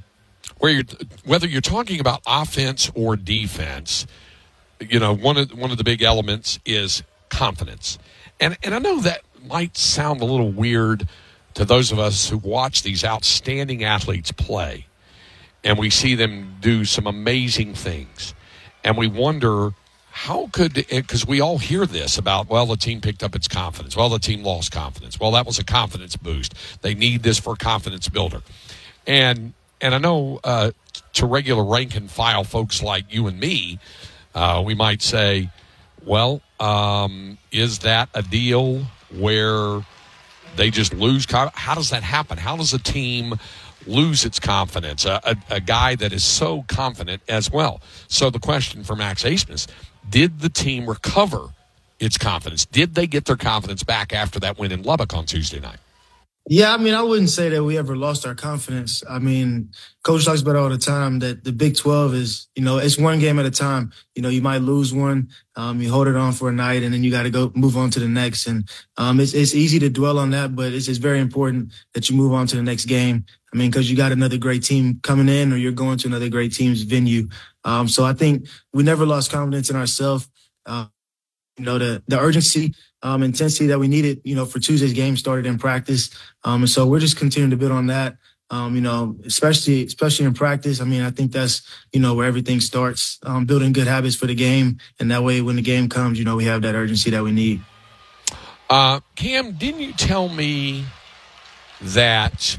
Where 0.60 0.72
you're, 0.72 0.84
whether 1.26 1.48
you're 1.48 1.62
talking 1.62 2.00
about 2.00 2.22
offense 2.28 2.92
or 2.94 3.16
defense, 3.16 4.06
you 4.80 5.00
know, 5.00 5.16
one 5.16 5.38
of 5.38 5.52
one 5.58 5.72
of 5.72 5.78
the 5.78 5.84
big 5.84 6.04
elements 6.04 6.60
is 6.64 7.02
confidence. 7.30 7.98
And, 8.44 8.58
and 8.62 8.76
I 8.76 8.80
know 8.80 9.00
that 9.00 9.22
might 9.48 9.78
sound 9.78 10.20
a 10.20 10.26
little 10.26 10.52
weird 10.52 11.08
to 11.54 11.64
those 11.64 11.94
of 11.94 12.00
us 12.00 12.28
who 12.28 12.38
watch 12.38 12.84
these 12.84 13.06
outstanding 13.06 13.86
athletes 13.86 14.34
play 14.34 14.86
and 15.64 15.78
we 15.78 15.90
see 15.90 16.16
them 16.16 16.58
do 16.60 16.84
some 16.84 17.08
amazing 17.08 17.74
things. 17.74 18.34
And 18.84 18.98
we 18.98 19.08
wonder 19.08 19.72
how 20.12 20.50
could, 20.52 20.74
because 20.74 21.26
we 21.26 21.40
all 21.40 21.58
hear 21.58 21.86
this 21.86 22.18
about, 22.18 22.50
well, 22.50 22.66
the 22.66 22.76
team 22.76 23.00
picked 23.00 23.24
up 23.24 23.34
its 23.34 23.48
confidence. 23.48 23.96
Well, 23.96 24.10
the 24.10 24.20
team 24.20 24.44
lost 24.44 24.74
confidence. 24.74 25.18
Well, 25.18 25.32
that 25.32 25.46
was 25.46 25.58
a 25.58 25.64
confidence 25.64 26.18
boost. 26.18 26.54
They 26.82 26.96
need 26.96 27.24
this 27.24 27.40
for 27.40 27.56
confidence 27.56 28.10
builder. 28.10 28.42
And, 29.08 29.54
and 29.80 29.96
I 29.96 30.00
know 30.00 30.42
uh, 30.44 30.72
to 31.14 31.26
regular 31.26 31.64
rank 31.64 31.96
and 31.96 32.12
file 32.12 32.44
folks 32.44 32.84
like 32.84 33.06
you 33.10 33.28
and 33.28 33.40
me, 33.40 33.80
uh, 34.36 34.62
we 34.66 34.76
might 34.76 35.02
say, 35.02 35.50
well, 36.04 36.42
um, 36.64 37.38
is 37.52 37.80
that 37.80 38.08
a 38.14 38.22
deal 38.22 38.84
where 39.18 39.84
they 40.56 40.70
just 40.70 40.94
lose. 40.94 41.26
How 41.30 41.76
does 41.76 41.90
that 41.90 42.04
happen? 42.04 42.38
How 42.38 42.56
does 42.56 42.74
a 42.74 42.80
team 42.80 43.36
lose 43.86 44.24
its 44.24 44.40
confidence? 44.40 45.04
A, 45.06 45.20
a, 45.26 45.56
a 45.56 45.60
guy 45.60 45.96
that 45.96 46.14
is 46.14 46.24
so 46.24 46.64
confident 46.70 47.22
as 47.28 47.52
well. 47.52 47.82
So 48.08 48.30
the 48.30 48.40
question 48.40 48.84
for 48.84 48.96
Max 48.96 49.24
Abmas: 49.24 49.68
Did 50.10 50.40
the 50.40 50.50
team 50.50 50.88
recover 50.88 51.50
its 52.00 52.18
confidence? 52.18 52.66
Did 52.66 52.96
they 52.96 53.08
get 53.08 53.26
their 53.26 53.36
confidence 53.36 53.84
back 53.84 54.14
after 54.14 54.40
that 54.40 54.58
win 54.58 54.72
in 54.72 54.84
Lubbock 54.84 55.14
on 55.14 55.26
Tuesday 55.26 55.60
night? 55.60 55.80
Yeah, 56.46 56.74
I 56.74 56.78
mean, 56.78 56.94
I 56.94 57.02
wouldn't 57.02 57.30
say 57.30 57.48
that 57.50 57.64
we 57.64 57.78
ever 57.78 57.96
lost 57.96 58.26
our 58.28 58.36
confidence. 58.36 59.02
I 59.10 59.18
mean, 59.20 59.72
coach 60.04 60.26
talks 60.26 60.42
about 60.42 60.58
all 60.58 60.68
the 60.68 60.78
time 60.78 61.20
that 61.20 61.46
the 61.46 61.54
Big 61.54 61.78
12 61.78 62.14
is, 62.16 62.48
you 62.54 62.62
know, 62.62 62.80
it's 62.80 62.98
one 62.98 63.20
game 63.20 63.40
at 63.40 63.46
a 63.46 63.52
time. 63.52 63.94
You 64.14 64.22
know, 64.22 64.28
you 64.28 64.42
might 64.42 64.58
lose 64.58 64.94
one, 64.94 65.30
um, 65.56 65.82
you 65.82 65.90
hold 65.90 66.10
it 66.10 66.18
on 66.18 66.34
for 66.34 66.50
a 66.50 66.52
night, 66.52 66.84
and 66.84 66.94
then 66.94 67.02
you 67.02 67.12
got 67.12 67.24
to 67.24 67.30
go 67.30 67.54
move 67.56 67.78
on 67.78 67.92
to 67.92 68.00
the 68.02 68.10
next. 68.10 68.48
And 68.48 68.68
um, 68.98 69.22
it's 69.22 69.34
it's 69.34 69.56
easy 69.56 69.80
to 69.80 69.90
dwell 69.90 70.20
on 70.20 70.32
that, 70.32 70.54
but 70.54 70.74
it's 70.74 70.90
it's 70.90 70.98
very 70.98 71.22
important 71.22 71.72
that 71.94 72.10
you 72.10 72.18
move 72.18 72.34
on 72.34 72.46
to 72.48 72.58
the 72.58 72.64
next 72.64 72.86
game. 72.86 73.24
I 73.54 73.58
mean, 73.58 73.72
because 73.72 73.90
you 73.90 73.96
got 73.96 74.12
another 74.12 74.38
great 74.38 74.64
team 74.64 75.00
coming 75.02 75.30
in, 75.30 75.54
or 75.54 75.56
you're 75.56 75.72
going 75.72 75.98
to 76.00 76.08
another 76.10 76.28
great 76.28 76.54
team's 76.54 76.82
venue. 76.82 77.30
Um, 77.64 77.88
so 77.88 78.04
I 78.04 78.12
think 78.12 78.48
we 78.74 78.84
never 78.84 79.06
lost 79.06 79.32
confidence 79.32 79.70
in 79.70 79.78
ourselves. 79.78 80.30
Uh, 80.66 80.88
you 81.58 81.64
know, 81.64 81.78
the 81.78 82.04
the 82.10 82.20
urgency 82.20 82.74
um, 83.04 83.22
intensity 83.22 83.68
that 83.68 83.80
we 83.80 83.88
needed, 83.88 84.22
you 84.24 84.36
know, 84.36 84.46
for 84.46 84.60
Tuesday's 84.60 84.94
game 84.94 85.18
started 85.18 85.46
in 85.46 85.60
practice. 85.60 86.10
Um, 86.44 86.64
and 86.64 86.70
so 86.70 86.88
we're 86.88 87.00
just 87.00 87.18
continuing 87.18 87.52
to 87.52 87.58
build 87.58 87.74
on 87.74 87.88
that. 87.88 88.18
Um, 88.50 88.76
you 88.76 88.82
know, 88.82 89.18
especially 89.26 89.84
especially 89.84 90.26
in 90.26 90.34
practice. 90.34 90.80
I 90.80 90.86
mean, 90.86 91.02
I 91.02 91.10
think 91.10 91.32
that's 91.32 91.64
you 91.92 92.00
know 92.00 92.14
where 92.14 92.28
everything 92.28 92.60
starts. 92.60 93.18
Um, 93.24 93.46
building 93.46 93.74
good 93.74 93.88
habits 93.88 94.16
for 94.16 94.28
the 94.28 94.36
game, 94.36 94.78
and 95.00 95.10
that 95.12 95.24
way, 95.24 95.42
when 95.42 95.56
the 95.56 95.62
game 95.62 95.90
comes, 95.90 96.20
you 96.20 96.26
know, 96.26 96.36
we 96.36 96.46
have 96.46 96.62
that 96.62 96.76
urgency 96.76 97.10
that 97.12 97.24
we 97.24 97.32
need. 97.32 97.62
Uh, 98.70 99.00
Cam, 99.16 99.54
didn't 99.54 99.82
you 99.82 99.94
tell 99.94 100.30
me 100.30 100.86
that 101.82 102.58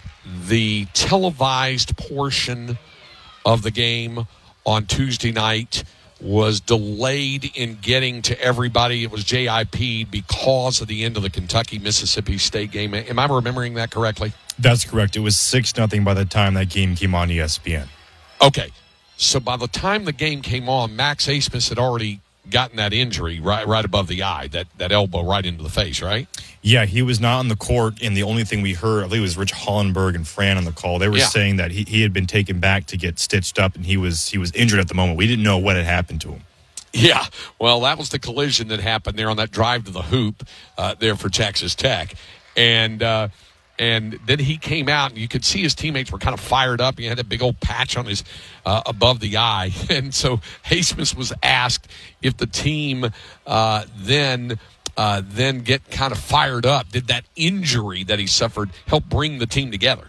the 0.48 0.86
televised 0.94 1.96
portion 1.96 2.76
of 3.44 3.62
the 3.62 3.70
game 3.70 4.26
on 4.66 4.86
Tuesday 4.86 5.30
night 5.30 5.84
was 6.20 6.60
delayed 6.60 7.50
in 7.54 7.78
getting 7.80 8.22
to 8.22 8.40
everybody. 8.40 9.02
It 9.02 9.10
was 9.10 9.24
JIP 9.24 10.10
because 10.10 10.80
of 10.80 10.88
the 10.88 11.04
end 11.04 11.16
of 11.16 11.22
the 11.22 11.30
Kentucky 11.30 11.78
Mississippi 11.78 12.38
State 12.38 12.70
game. 12.70 12.94
Am 12.94 13.18
I 13.18 13.26
remembering 13.26 13.74
that 13.74 13.90
correctly? 13.90 14.32
That's 14.58 14.84
correct. 14.84 15.16
It 15.16 15.20
was 15.20 15.36
six 15.36 15.76
nothing 15.76 16.04
by 16.04 16.14
the 16.14 16.24
time 16.24 16.54
that 16.54 16.70
game 16.70 16.94
came 16.94 17.14
on 17.14 17.28
ESPN. 17.28 17.88
Okay, 18.40 18.70
so 19.16 19.40
by 19.40 19.56
the 19.56 19.68
time 19.68 20.04
the 20.04 20.12
game 20.12 20.42
came 20.42 20.68
on, 20.68 20.94
Max 20.96 21.26
Abmas 21.26 21.68
had 21.68 21.78
already 21.78 22.20
gotten 22.50 22.76
that 22.76 22.92
injury 22.92 23.40
right 23.40 23.66
right 23.66 23.84
above 23.84 24.08
the 24.08 24.22
eye, 24.22 24.48
that 24.48 24.66
that 24.78 24.92
elbow 24.92 25.22
right 25.22 25.44
into 25.44 25.62
the 25.62 25.70
face, 25.70 26.02
right? 26.02 26.28
Yeah, 26.62 26.84
he 26.86 27.02
was 27.02 27.20
not 27.20 27.38
on 27.38 27.48
the 27.48 27.56
court, 27.56 28.00
and 28.02 28.16
the 28.16 28.22
only 28.22 28.44
thing 28.44 28.62
we 28.62 28.72
heard, 28.72 29.04
I 29.04 29.08
think 29.08 29.18
it 29.18 29.20
was 29.20 29.36
Rich 29.36 29.52
Hollenberg 29.52 30.14
and 30.14 30.26
Fran 30.26 30.56
on 30.56 30.64
the 30.64 30.72
call. 30.72 30.98
They 30.98 31.08
were 31.08 31.18
yeah. 31.18 31.26
saying 31.26 31.56
that 31.56 31.70
he, 31.70 31.84
he 31.84 32.02
had 32.02 32.12
been 32.12 32.26
taken 32.26 32.58
back 32.60 32.86
to 32.86 32.96
get 32.96 33.18
stitched 33.18 33.58
up, 33.58 33.76
and 33.76 33.84
he 33.84 33.96
was 33.96 34.28
he 34.28 34.38
was 34.38 34.52
injured 34.52 34.80
at 34.80 34.88
the 34.88 34.94
moment. 34.94 35.18
We 35.18 35.26
didn't 35.26 35.44
know 35.44 35.58
what 35.58 35.76
had 35.76 35.84
happened 35.84 36.20
to 36.22 36.28
him. 36.28 36.40
Yeah, 36.92 37.24
well, 37.58 37.80
that 37.80 37.98
was 37.98 38.10
the 38.10 38.18
collision 38.18 38.68
that 38.68 38.80
happened 38.80 39.18
there 39.18 39.28
on 39.28 39.36
that 39.38 39.50
drive 39.50 39.84
to 39.84 39.90
the 39.90 40.02
hoop 40.02 40.46
uh, 40.78 40.94
there 40.98 41.16
for 41.16 41.28
Texas 41.28 41.74
Tech, 41.74 42.14
and. 42.56 43.02
Uh, 43.02 43.28
and 43.78 44.18
then 44.26 44.38
he 44.38 44.56
came 44.56 44.88
out, 44.88 45.10
and 45.10 45.18
you 45.18 45.28
could 45.28 45.44
see 45.44 45.62
his 45.62 45.74
teammates 45.74 46.12
were 46.12 46.18
kind 46.18 46.34
of 46.34 46.40
fired 46.40 46.80
up. 46.80 46.98
He 46.98 47.06
had 47.06 47.18
a 47.18 47.24
big 47.24 47.42
old 47.42 47.58
patch 47.60 47.96
on 47.96 48.06
his 48.06 48.22
uh, 48.64 48.82
above 48.86 49.20
the 49.20 49.36
eye, 49.36 49.72
and 49.90 50.14
so 50.14 50.38
Abmas 50.64 51.16
was 51.16 51.32
asked 51.42 51.88
if 52.22 52.36
the 52.36 52.46
team 52.46 53.10
uh, 53.46 53.84
then 53.96 54.58
uh, 54.96 55.22
then 55.24 55.60
get 55.60 55.90
kind 55.90 56.12
of 56.12 56.18
fired 56.18 56.66
up. 56.66 56.88
Did 56.90 57.08
that 57.08 57.24
injury 57.36 58.04
that 58.04 58.18
he 58.18 58.26
suffered 58.26 58.70
help 58.86 59.04
bring 59.06 59.38
the 59.38 59.46
team 59.46 59.70
together? 59.70 60.06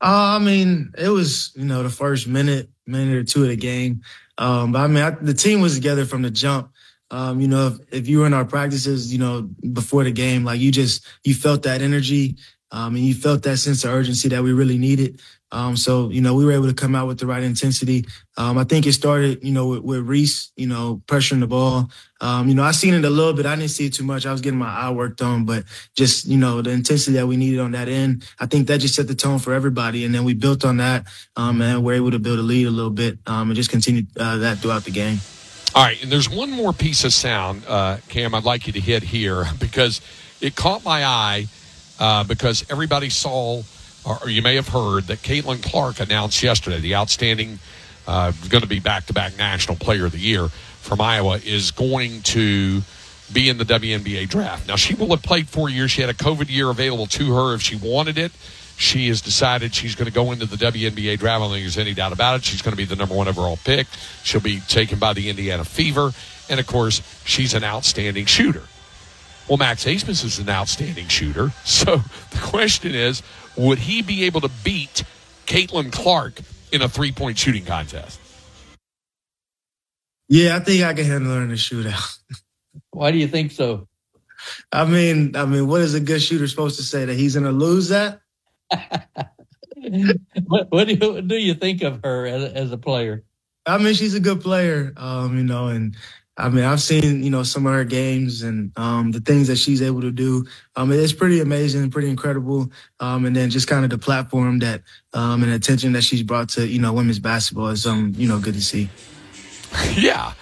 Uh, 0.00 0.36
I 0.36 0.38
mean, 0.38 0.92
it 0.96 1.08
was 1.08 1.52
you 1.56 1.64
know 1.64 1.82
the 1.82 1.90
first 1.90 2.26
minute, 2.26 2.68
minute 2.86 3.16
or 3.16 3.24
two 3.24 3.42
of 3.42 3.48
the 3.48 3.56
game. 3.56 4.02
Um, 4.36 4.72
but 4.72 4.80
I 4.80 4.86
mean, 4.86 5.02
I, 5.02 5.10
the 5.10 5.34
team 5.34 5.60
was 5.60 5.74
together 5.74 6.04
from 6.04 6.22
the 6.22 6.30
jump. 6.30 6.72
Um, 7.10 7.40
you 7.40 7.48
know, 7.48 7.68
if, 7.68 8.00
if 8.00 8.08
you 8.08 8.18
were 8.18 8.26
in 8.26 8.34
our 8.34 8.44
practices, 8.44 9.10
you 9.12 9.18
know, 9.18 9.48
before 9.72 10.04
the 10.04 10.12
game, 10.12 10.44
like 10.44 10.60
you 10.60 10.70
just 10.70 11.06
you 11.24 11.34
felt 11.34 11.62
that 11.62 11.80
energy 11.80 12.36
um, 12.70 12.94
and 12.94 13.04
you 13.04 13.14
felt 13.14 13.42
that 13.42 13.58
sense 13.58 13.84
of 13.84 13.92
urgency 13.92 14.28
that 14.28 14.42
we 14.42 14.52
really 14.52 14.78
needed. 14.78 15.20
Um, 15.50 15.76
so, 15.76 16.10
you 16.10 16.20
know, 16.20 16.34
we 16.34 16.44
were 16.44 16.52
able 16.52 16.66
to 16.66 16.74
come 16.74 16.94
out 16.94 17.06
with 17.06 17.18
the 17.18 17.26
right 17.26 17.42
intensity. 17.42 18.06
Um, 18.36 18.58
I 18.58 18.64
think 18.64 18.86
it 18.86 18.92
started, 18.92 19.42
you 19.42 19.52
know, 19.52 19.68
with, 19.68 19.80
with 19.80 20.00
Reese, 20.00 20.52
you 20.56 20.66
know, 20.66 21.02
pressuring 21.06 21.40
the 21.40 21.46
ball. 21.46 21.90
Um, 22.20 22.48
you 22.48 22.54
know, 22.54 22.62
I 22.62 22.72
seen 22.72 22.92
it 22.92 23.04
a 23.04 23.10
little 23.10 23.32
bit. 23.32 23.46
I 23.46 23.56
didn't 23.56 23.70
see 23.70 23.86
it 23.86 23.94
too 23.94 24.04
much. 24.04 24.26
I 24.26 24.32
was 24.32 24.42
getting 24.42 24.58
my 24.58 24.68
eye 24.68 24.90
worked 24.90 25.22
on, 25.22 25.46
but 25.46 25.64
just, 25.96 26.26
you 26.26 26.36
know, 26.36 26.60
the 26.60 26.70
intensity 26.70 27.16
that 27.16 27.26
we 27.26 27.38
needed 27.38 27.60
on 27.60 27.70
that 27.70 27.88
end, 27.88 28.28
I 28.38 28.46
think 28.46 28.66
that 28.66 28.80
just 28.80 28.94
set 28.94 29.08
the 29.08 29.14
tone 29.14 29.38
for 29.38 29.54
everybody. 29.54 30.04
And 30.04 30.14
then 30.14 30.24
we 30.24 30.34
built 30.34 30.64
on 30.66 30.76
that, 30.78 31.06
um, 31.36 31.62
and 31.62 31.82
we're 31.82 31.94
able 31.94 32.10
to 32.10 32.18
build 32.18 32.38
a 32.38 32.42
lead 32.42 32.66
a 32.66 32.70
little 32.70 32.90
bit, 32.90 33.18
um, 33.26 33.48
and 33.48 33.56
just 33.56 33.70
continue 33.70 34.02
uh, 34.18 34.36
that 34.38 34.58
throughout 34.58 34.84
the 34.84 34.90
game. 34.90 35.18
All 35.74 35.82
right. 35.82 36.02
And 36.02 36.12
there's 36.12 36.28
one 36.28 36.50
more 36.50 36.74
piece 36.74 37.04
of 37.04 37.14
sound, 37.14 37.62
uh, 37.66 37.98
Cam, 38.08 38.34
I'd 38.34 38.44
like 38.44 38.66
you 38.66 38.74
to 38.74 38.80
hit 38.80 39.02
here 39.02 39.46
because 39.58 40.02
it 40.42 40.56
caught 40.56 40.84
my 40.84 41.06
eye 41.06 41.46
uh, 41.98 42.24
because 42.24 42.64
everybody 42.70 43.10
saw, 43.10 43.62
or 44.04 44.28
you 44.28 44.42
may 44.42 44.54
have 44.56 44.68
heard, 44.68 45.04
that 45.04 45.18
Caitlin 45.18 45.62
Clark 45.62 46.00
announced 46.00 46.42
yesterday 46.42 46.80
the 46.80 46.94
outstanding, 46.94 47.58
uh, 48.06 48.32
going 48.48 48.62
to 48.62 48.68
be 48.68 48.80
back 48.80 49.06
to 49.06 49.12
back 49.12 49.36
National 49.36 49.76
Player 49.76 50.06
of 50.06 50.12
the 50.12 50.18
Year 50.18 50.48
from 50.48 51.00
Iowa, 51.00 51.40
is 51.44 51.70
going 51.70 52.22
to 52.22 52.82
be 53.32 53.48
in 53.48 53.58
the 53.58 53.64
WNBA 53.64 54.28
draft. 54.28 54.66
Now, 54.68 54.76
she 54.76 54.94
will 54.94 55.08
have 55.08 55.22
played 55.22 55.48
four 55.48 55.68
years. 55.68 55.90
She 55.90 56.00
had 56.00 56.10
a 56.10 56.14
COVID 56.14 56.48
year 56.48 56.70
available 56.70 57.06
to 57.06 57.34
her 57.34 57.54
if 57.54 57.60
she 57.60 57.76
wanted 57.76 58.16
it. 58.16 58.32
She 58.78 59.08
has 59.08 59.20
decided 59.20 59.74
she's 59.74 59.96
going 59.96 60.06
to 60.06 60.12
go 60.12 60.30
into 60.30 60.46
the 60.46 60.56
WNBA 60.56 61.18
draft. 61.18 61.36
I 61.36 61.38
don't 61.40 61.50
think 61.50 61.64
there's 61.64 61.78
any 61.78 61.94
doubt 61.94 62.12
about 62.12 62.36
it. 62.36 62.44
She's 62.44 62.62
going 62.62 62.72
to 62.72 62.76
be 62.76 62.84
the 62.84 62.94
number 62.94 63.14
one 63.14 63.26
overall 63.26 63.58
pick. 63.64 63.88
She'll 64.22 64.40
be 64.40 64.60
taken 64.60 65.00
by 65.00 65.14
the 65.14 65.28
Indiana 65.28 65.64
Fever. 65.64 66.12
And 66.48 66.60
of 66.60 66.66
course, 66.66 67.02
she's 67.24 67.54
an 67.54 67.64
outstanding 67.64 68.26
shooter. 68.26 68.62
Well, 69.48 69.56
Max 69.56 69.84
Abmas 69.84 70.24
is 70.24 70.38
an 70.38 70.50
outstanding 70.50 71.08
shooter. 71.08 71.50
So 71.64 71.96
the 72.30 72.38
question 72.38 72.94
is, 72.94 73.22
would 73.56 73.78
he 73.78 74.02
be 74.02 74.24
able 74.24 74.42
to 74.42 74.50
beat 74.62 75.04
Caitlin 75.46 75.90
Clark 75.90 76.40
in 76.70 76.82
a 76.82 76.88
three 76.88 77.12
point 77.12 77.38
shooting 77.38 77.64
contest? 77.64 78.20
Yeah, 80.28 80.56
I 80.56 80.60
think 80.60 80.84
I 80.84 80.92
can 80.92 81.06
handle 81.06 81.34
her 81.34 81.42
in 81.42 81.50
a 81.50 81.54
shootout. 81.54 82.18
Why 82.90 83.10
do 83.10 83.18
you 83.18 83.28
think 83.28 83.52
so? 83.52 83.88
I 84.70 84.84
mean, 84.84 85.34
I 85.34 85.46
mean, 85.46 85.66
what 85.66 85.80
is 85.80 85.94
a 85.94 86.00
good 86.00 86.20
shooter 86.20 86.46
supposed 86.46 86.76
to 86.76 86.82
say 86.82 87.06
that 87.06 87.14
he's 87.14 87.34
going 87.34 87.46
to 87.46 87.52
lose 87.52 87.88
that? 87.88 88.20
what, 90.46 90.70
what, 90.70 90.86
do 90.86 90.94
you 90.94 91.12
what 91.12 91.28
do 91.28 91.36
you 91.36 91.54
think 91.54 91.82
of 91.82 92.00
her 92.04 92.26
as, 92.26 92.52
as 92.52 92.72
a 92.72 92.78
player? 92.78 93.24
I 93.66 93.78
mean, 93.78 93.94
she's 93.94 94.14
a 94.14 94.20
good 94.20 94.40
player, 94.40 94.92
um, 94.96 95.36
you 95.36 95.44
know, 95.44 95.68
and 95.68 95.96
I 96.38 96.48
mean, 96.48 96.64
I've 96.64 96.80
seen, 96.80 97.24
you 97.24 97.30
know, 97.30 97.42
some 97.42 97.66
of 97.66 97.72
her 97.72 97.82
games 97.82 98.42
and 98.42 98.70
um, 98.78 99.10
the 99.10 99.18
things 99.20 99.48
that 99.48 99.56
she's 99.56 99.82
able 99.82 100.00
to 100.02 100.12
do. 100.12 100.46
Um, 100.76 100.92
it's 100.92 101.12
pretty 101.12 101.40
amazing, 101.40 101.90
pretty 101.90 102.08
incredible. 102.08 102.70
Um, 103.00 103.24
and 103.24 103.34
then 103.34 103.50
just 103.50 103.66
kind 103.66 103.84
of 103.84 103.90
the 103.90 103.98
platform 103.98 104.60
that 104.60 104.82
um, 105.12 105.42
and 105.42 105.52
attention 105.52 105.92
that 105.94 106.04
she's 106.04 106.22
brought 106.22 106.48
to, 106.50 106.64
you 106.66 106.80
know, 106.80 106.92
women's 106.92 107.18
basketball 107.18 107.68
is, 107.68 107.84
um, 107.86 108.12
you 108.16 108.28
know, 108.28 108.38
good 108.38 108.54
to 108.54 108.62
see. 108.62 108.88
Yeah. 109.94 110.32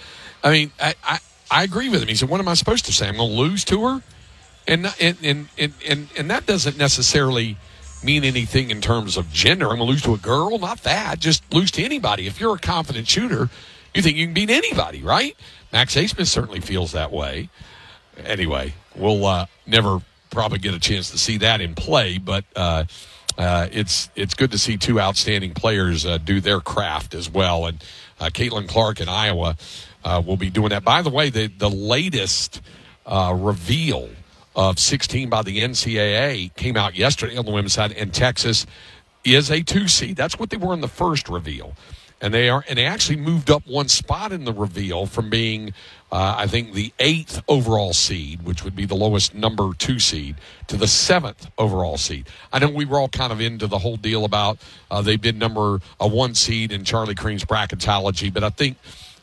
I 0.41 0.51
mean, 0.51 0.71
I, 0.79 0.95
I, 1.03 1.19
I 1.51 1.63
agree 1.63 1.89
with 1.89 2.01
him. 2.01 2.07
He 2.07 2.15
said, 2.15 2.29
what 2.29 2.39
am 2.39 2.47
I 2.47 2.53
supposed 2.53 2.85
to 2.85 2.93
say? 2.93 3.09
I'm 3.09 3.17
going 3.17 3.29
to 3.29 3.35
lose 3.35 3.65
to 3.65 3.83
her? 3.85 4.03
And, 4.67 4.93
and, 5.01 5.17
and, 5.21 5.47
and, 5.57 5.73
and, 5.85 6.07
and 6.17 6.29
that 6.29 6.45
doesn't 6.45 6.77
necessarily 6.77 7.57
mean 8.03 8.23
anything 8.23 8.69
in 8.69 8.79
terms 8.79 9.17
of 9.17 9.31
gender. 9.33 9.65
I'm 9.65 9.77
going 9.77 9.87
to 9.87 9.91
lose 9.91 10.01
to 10.03 10.13
a 10.13 10.17
girl? 10.17 10.57
Not 10.59 10.83
that. 10.83 11.19
Just 11.19 11.51
lose 11.53 11.71
to 11.71 11.83
anybody. 11.83 12.27
If 12.27 12.39
you're 12.39 12.55
a 12.55 12.59
confident 12.59 13.07
shooter, 13.07 13.49
you 13.97 14.03
think 14.03 14.15
you 14.15 14.27
can 14.27 14.33
beat 14.35 14.51
anybody, 14.51 15.01
right? 15.01 15.35
Max 15.73 15.95
Abmas 15.95 16.27
certainly 16.27 16.59
feels 16.59 16.91
that 16.91 17.11
way. 17.11 17.49
Anyway, 18.23 18.75
we'll 18.95 19.25
uh, 19.25 19.47
never 19.65 20.01
probably 20.29 20.59
get 20.59 20.75
a 20.75 20.79
chance 20.79 21.09
to 21.11 21.17
see 21.17 21.37
that 21.39 21.61
in 21.61 21.73
play, 21.73 22.19
but 22.19 22.45
uh, 22.55 22.83
uh, 23.39 23.67
it's 23.71 24.09
it's 24.15 24.35
good 24.35 24.51
to 24.51 24.57
see 24.59 24.77
two 24.77 24.99
outstanding 24.99 25.53
players 25.53 26.05
uh, 26.05 26.19
do 26.19 26.39
their 26.39 26.59
craft 26.59 27.15
as 27.15 27.29
well. 27.29 27.65
And 27.65 27.83
uh, 28.19 28.25
Caitlin 28.25 28.67
Clark 28.67 29.01
in 29.01 29.09
Iowa 29.09 29.57
uh, 30.03 30.21
will 30.23 30.37
be 30.37 30.51
doing 30.51 30.69
that. 30.69 30.83
By 30.83 31.01
the 31.01 31.09
way, 31.09 31.31
the 31.31 31.47
the 31.47 31.69
latest 31.69 32.61
reveal 33.07 34.09
of 34.55 34.79
16 34.79 35.29
by 35.29 35.41
the 35.41 35.59
NCAA 35.59 36.53
came 36.55 36.77
out 36.77 36.95
yesterday 36.95 37.35
on 37.35 37.45
the 37.45 37.51
women's 37.51 37.73
side, 37.73 37.93
and 37.93 38.13
Texas 38.13 38.67
is 39.23 39.49
a 39.49 39.61
two 39.61 39.87
seed. 39.87 40.15
That's 40.17 40.37
what 40.37 40.51
they 40.51 40.57
were 40.57 40.73
in 40.73 40.81
the 40.81 40.87
first 40.87 41.29
reveal 41.29 41.73
and 42.21 42.33
they 42.33 42.49
are 42.49 42.63
and 42.67 42.77
they 42.77 42.85
actually 42.85 43.17
moved 43.17 43.49
up 43.49 43.65
one 43.67 43.87
spot 43.87 44.31
in 44.31 44.45
the 44.45 44.53
reveal 44.53 45.05
from 45.05 45.29
being 45.29 45.73
uh, 46.11 46.35
I 46.37 46.47
think 46.47 46.73
the 46.73 46.93
eighth 46.99 47.43
overall 47.49 47.93
seed, 47.93 48.43
which 48.43 48.63
would 48.63 48.75
be 48.75 48.85
the 48.85 48.95
lowest 48.95 49.35
number 49.35 49.73
two 49.77 49.99
seed, 49.99 50.37
to 50.67 50.77
the 50.77 50.87
seventh 50.87 51.49
overall 51.57 51.97
seed. 51.97 52.27
I 52.53 52.59
know 52.59 52.69
we 52.69 52.85
were 52.85 52.99
all 52.99 53.09
kind 53.09 53.33
of 53.33 53.41
into 53.41 53.67
the 53.67 53.77
whole 53.77 53.97
deal 53.97 54.23
about 54.23 54.57
uh, 54.89 55.01
they've 55.01 55.21
been 55.21 55.37
number 55.37 55.81
a 55.99 56.07
one 56.07 56.33
seed 56.33 56.71
in 56.71 56.85
Charlie 56.85 57.15
Creme's 57.15 57.43
bracketology, 57.43 58.33
but 58.33 58.43
I 58.43 58.49
think 58.49 58.77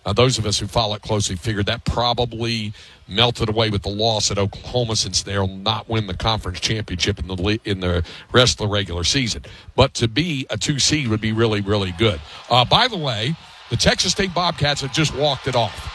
Uh, 0.05 0.13
those 0.13 0.39
of 0.39 0.47
us 0.47 0.59
who 0.59 0.67
follow 0.67 0.95
it 0.95 1.03
closely 1.03 1.37
figured 1.37 1.67
that 1.67 1.85
probably 1.85 2.73
melted 3.09 3.49
away 3.49 3.71
with 3.71 3.83
the 3.83 3.89
loss 3.89 4.31
at 4.31 4.39
Oklahoma 4.39 4.97
since 4.97 5.23
they'll 5.23 5.47
not 5.47 5.89
win 5.89 6.07
the 6.07 6.15
conference 6.15 6.61
championship 6.61 7.19
in 7.19 7.27
the 7.27 7.61
in 7.65 7.81
the 7.81 8.05
rest 8.33 8.61
of 8.61 8.67
the 8.67 8.73
regular 8.73 9.05
season. 9.05 9.43
But 9.77 9.95
to 9.95 10.09
be 10.09 10.47
a 10.51 10.57
two 10.57 10.79
seed 10.79 11.09
would 11.09 11.21
be 11.21 11.33
really 11.33 11.61
really 11.61 11.93
good. 11.93 12.21
Uh, 12.51 12.65
by 12.65 12.89
the 12.89 12.99
way, 12.99 13.35
the 13.71 13.77
Texas 13.77 14.13
State 14.13 14.35
Bobcats 14.35 14.83
have 14.83 14.93
just 14.93 15.15
walked 15.17 15.47
it 15.47 15.57
off. 15.57 15.91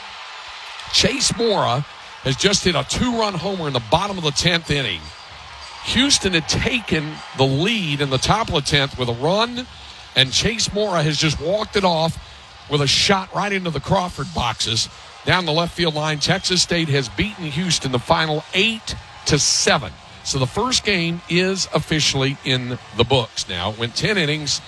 Chase 0.94 1.36
Mora 1.38 1.86
has 2.24 2.36
just 2.36 2.63
hit 2.63 2.75
a 2.75 2.86
two-run 2.89 3.34
homer 3.34 3.68
in 3.68 3.74
the 3.74 3.84
bottom 3.92 4.18
of 4.18 4.24
the 4.24 4.32
tenth 4.32 4.72
inning. 4.72 5.00
Houston 5.86 6.34
had 6.34 6.50
taken 6.50 7.13
the 7.38 7.46
lead 7.46 8.01
in 8.01 8.10
the 8.10 8.18
top 8.18 8.50
of 8.50 8.56
the 8.56 8.62
tenth 8.62 8.98
with 8.98 9.08
a 9.08 9.13
run, 9.13 9.66
and 10.16 10.32
Chase 10.32 10.74
Mora 10.74 11.01
has 11.01 11.18
just 11.18 11.39
walked 11.39 11.75
it 11.75 11.86
off 11.86 12.18
with 12.69 12.81
a 12.81 12.88
shot 12.88 13.33
right 13.33 13.51
into 13.51 13.69
the 13.69 13.79
Crawford 13.79 14.27
boxes 14.33 14.89
down 15.25 15.45
the 15.45 15.51
left 15.51 15.75
field 15.75 15.95
line. 15.95 16.19
Texas 16.19 16.61
State 16.61 16.89
has 16.89 17.09
beaten 17.09 17.45
Houston 17.45 17.91
the 17.91 17.99
final 17.99 18.43
eight 18.53 18.95
to 19.25 19.39
seven. 19.39 19.91
So 20.23 20.39
the 20.39 20.47
first 20.47 20.83
game 20.83 21.21
is 21.29 21.67
officially 21.73 22.38
in 22.45 22.77
the 22.97 23.03
books 23.03 23.47
now. 23.49 23.71
It 23.71 23.79
went 23.79 23.95
10 23.95 24.17
innings, 24.17 24.61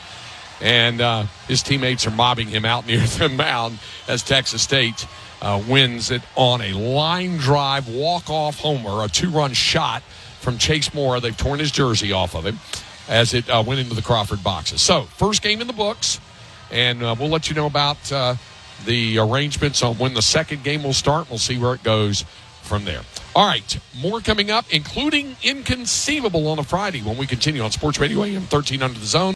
and 0.59 1.01
uh, 1.01 1.25
his 1.47 1.61
teammates 1.61 2.07
are 2.07 2.11
mobbing 2.11 2.47
him 2.47 2.65
out 2.65 2.87
near 2.87 2.99
the 2.99 3.29
mound 3.29 3.79
as 4.07 4.23
Texas 4.23 4.61
State 4.61 5.05
uh, 5.41 5.61
wins 5.67 6.11
it 6.11 6.21
on 6.35 6.61
a 6.61 6.73
line 6.73 7.37
drive 7.37 7.87
walk 7.87 8.29
off 8.29 8.59
homer, 8.59 9.03
a 9.03 9.07
two 9.07 9.29
run 9.29 9.53
shot 9.53 10.03
from 10.39 10.57
Chase 10.57 10.93
Moore. 10.93 11.19
They've 11.19 11.35
torn 11.35 11.59
his 11.59 11.71
jersey 11.71 12.11
off 12.11 12.35
of 12.35 12.45
him 12.45 12.59
as 13.09 13.33
it 13.33 13.49
uh, 13.49 13.63
went 13.65 13.79
into 13.79 13.95
the 13.95 14.01
Crawford 14.01 14.43
boxes. 14.43 14.81
So, 14.81 15.03
first 15.03 15.41
game 15.41 15.61
in 15.61 15.67
the 15.67 15.73
books 15.73 16.19
and 16.71 17.03
uh, 17.03 17.15
we'll 17.17 17.29
let 17.29 17.49
you 17.49 17.55
know 17.55 17.65
about 17.65 18.11
uh, 18.11 18.35
the 18.85 19.17
arrangements 19.19 19.83
on 19.83 19.95
when 19.95 20.13
the 20.13 20.21
second 20.21 20.63
game 20.63 20.83
will 20.83 20.93
start. 20.93 21.29
We'll 21.29 21.39
see 21.39 21.57
where 21.57 21.73
it 21.73 21.83
goes 21.83 22.25
from 22.61 22.85
there. 22.85 23.01
All 23.35 23.47
right, 23.47 23.79
more 23.97 24.19
coming 24.19 24.51
up, 24.51 24.65
including 24.73 25.35
Inconceivable 25.41 26.47
on 26.47 26.59
a 26.59 26.63
Friday 26.63 27.01
when 27.01 27.17
we 27.17 27.25
continue 27.25 27.61
on 27.61 27.71
Sports 27.71 27.99
Radio 27.99 28.23
AM 28.23 28.43
13 28.43 28.81
under 28.81 28.99
the 28.99 29.05
zone. 29.05 29.29